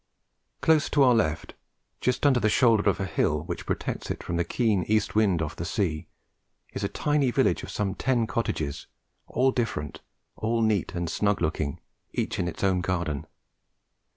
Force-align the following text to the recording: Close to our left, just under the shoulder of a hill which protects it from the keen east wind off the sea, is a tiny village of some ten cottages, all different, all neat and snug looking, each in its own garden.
Close 0.61 0.89
to 0.89 1.03
our 1.03 1.13
left, 1.13 1.53
just 1.99 2.25
under 2.25 2.39
the 2.39 2.49
shoulder 2.49 2.89
of 2.89 2.99
a 2.99 3.05
hill 3.05 3.43
which 3.43 3.67
protects 3.67 4.09
it 4.09 4.23
from 4.23 4.35
the 4.35 4.43
keen 4.43 4.83
east 4.85 5.13
wind 5.13 5.43
off 5.43 5.55
the 5.55 5.63
sea, 5.63 6.07
is 6.73 6.83
a 6.83 6.89
tiny 6.89 7.29
village 7.29 7.61
of 7.61 7.69
some 7.69 7.93
ten 7.93 8.25
cottages, 8.25 8.87
all 9.27 9.51
different, 9.51 10.01
all 10.35 10.63
neat 10.63 10.95
and 10.95 11.07
snug 11.07 11.39
looking, 11.39 11.79
each 12.13 12.39
in 12.39 12.47
its 12.47 12.63
own 12.63 12.81
garden. 12.81 13.27